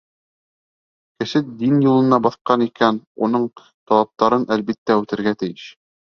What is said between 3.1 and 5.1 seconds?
уның талаптарын, әлбиттә,